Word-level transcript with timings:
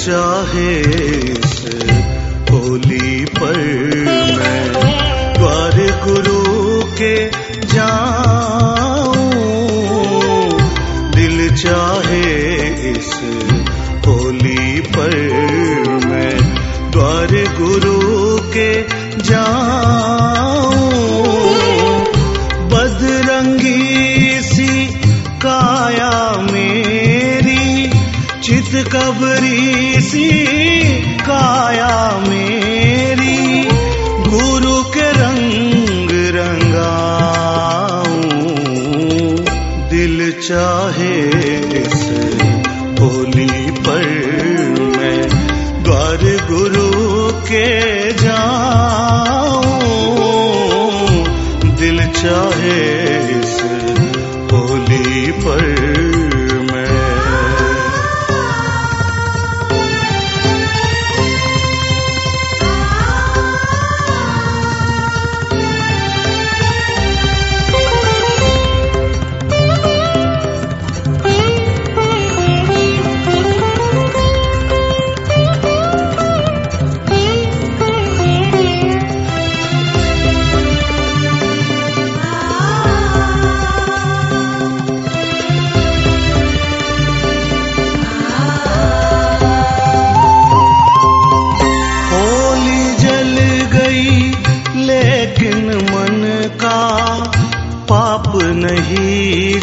चाहे 0.00 0.78
इस 1.32 1.56
होली 2.50 3.24
पर 3.24 3.56
मैं 4.36 4.72
द्वार 5.34 5.76
गुरु 6.04 6.40
के 6.98 7.16
जाऊँ। 7.74 9.26
दिल 11.14 11.56
चाहे 11.56 12.24
इस 12.90 13.10
होली 14.06 14.80
पर 14.80 15.16
मैं 16.06 16.34
द्वार 16.90 17.32
गुरु 17.60 17.98
के 18.56 18.72
जाऊँ। 19.22 20.80
बदरंगी 22.72 24.40
सी 24.42 24.86
काया 25.44 26.36
मेरी 26.52 26.69
कबरी 28.76 30.00
सी 30.00 30.30
काया 31.02 32.18
मेरी। 32.28 33.64
गुरु 34.30 34.84
के 34.84 35.10
रंग 35.12 36.10
रंगाऊं। 36.12 36.80
दिल 39.88 40.32
चाहे 40.32 41.20
इस 41.80 42.10
होली 43.00 43.70
पर 43.70 44.06
मैं। 44.98 45.28
द्वार 45.84 46.18
गुरु 46.50 46.90
के 47.32 47.99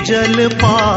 जल 0.09 0.47
पाया 0.61 0.96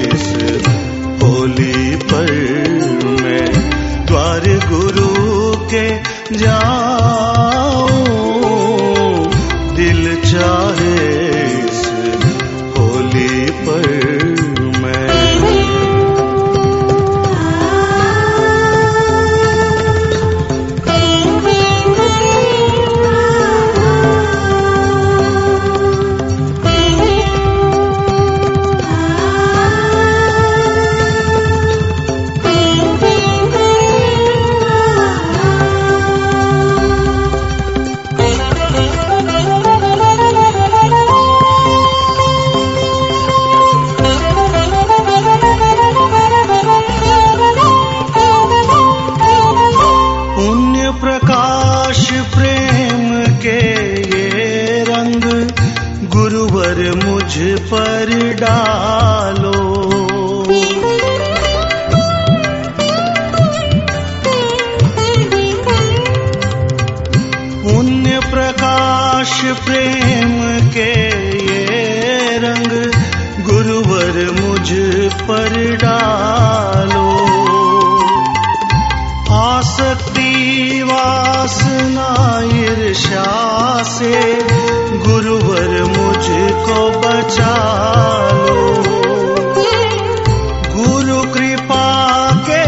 इस 0.00 0.34
होली 1.22 1.96
पर 1.96 2.32
मैं 3.20 3.70
द्वार 4.06 4.40
गुरु 4.72 5.56
के 5.56 5.96
जाऊँ। 6.38 7.85
डालो। 75.82 77.04
आसक्ति 79.36 80.82
वासना 80.82 82.10
ईर्षा 82.58 83.24
से 83.82 84.14
गुरुवर 85.06 85.82
मुझको 85.96 86.78
बचा 87.00 87.54
लो 88.32 88.64
गुरु 90.76 91.20
कृपा 91.34 91.86
के 92.48 92.62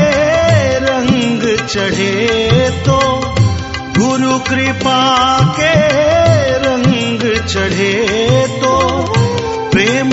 रंग 0.87 1.43
चढ़े 1.67 2.71
तो 2.89 2.99
गुरु 3.99 4.39
कृपा 4.49 5.01
के 5.59 5.73
रंग 6.67 7.21
चढ़े 7.47 7.93
तो 8.63 8.77
प्रेम 9.73 10.11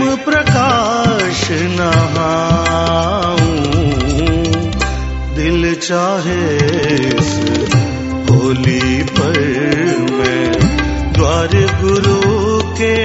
दिल 5.35 5.75
चाहे 5.75 6.55
इस 6.97 7.33
होली 8.29 9.03
पर 9.03 9.39
मैं 10.11 10.51
द्वार 11.13 11.51
गुरु 11.81 12.19
के 12.73 12.95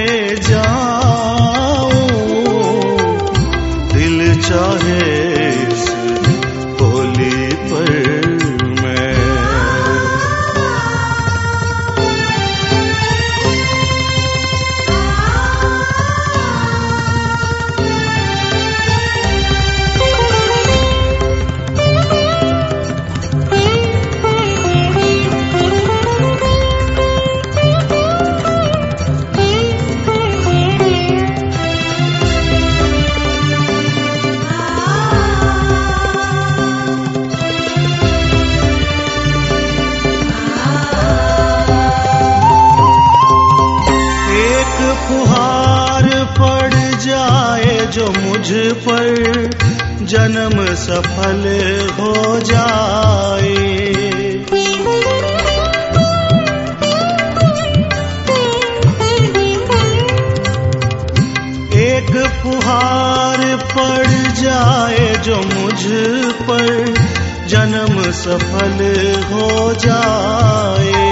मुझ 48.41 48.53
पर 48.85 50.05
जन्म 50.11 50.53
सफल 50.75 51.43
हो 51.97 52.13
जाए। 52.39 53.51
एक 61.81 62.11
फुहार 62.41 63.45
पड़ 63.75 64.07
जाए 64.41 65.05
जो 65.25 65.37
मुझ 65.53 65.81
पर 66.49 66.93
जन्म 67.47 68.01
सफल 68.21 68.77
हो 69.31 69.73
जाए। 69.85 71.09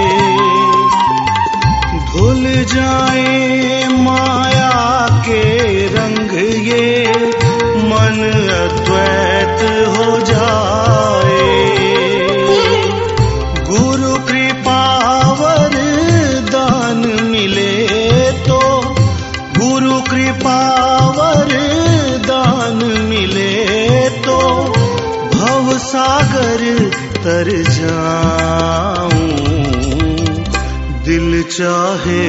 धुल 2.10 2.42
जाए 2.74 3.88
माया 4.00 5.06
के 5.26 5.42
रंग 5.86 6.29
ये 6.70 6.88
मन 7.90 8.18
अद्वैत 8.54 9.62
हो 9.92 10.18
जाए। 10.26 11.48
गुरु 13.68 14.12
कृपावर 14.28 15.74
दान 16.50 17.00
मिले 17.30 17.74
तो 18.48 18.60
गुरु 19.58 20.00
कृपावर 20.10 21.52
दान 22.28 22.84
मिले 23.08 23.54
तो 24.26 24.38
भव 25.34 25.76
सागर 25.86 26.64
तर 27.24 27.50
जाऊँ। 27.70 29.28
दिल 31.04 31.42
चाहे 31.50 32.24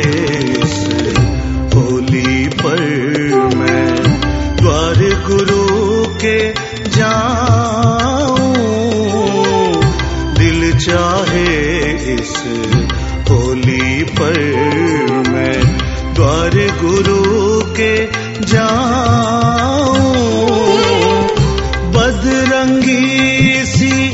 इस 12.01 12.33
होली 13.29 14.03
पर 14.03 14.39
मैं 15.29 15.77
द्वार 16.13 16.55
गुरु 16.81 17.61
के 17.75 18.05
जाऊँ। 18.45 20.11
बदरंगी 21.91 23.65
सी 23.65 24.09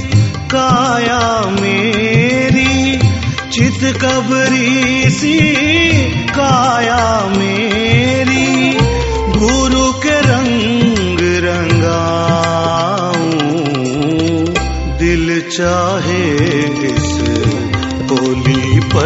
काया 0.55 1.51
मेरी 1.61 2.97
चित 3.51 3.97
कबरी 4.01 5.09
सी 5.09 5.39
काया 6.29 7.25
मेरी, 7.37 8.77
गुरु 9.39 9.91
के 9.93 10.19
रंग 10.21 11.19
रंगाऊं। 11.45 12.07
दिल 14.97 15.41
चाहे 15.41 16.23
इस 16.87 17.06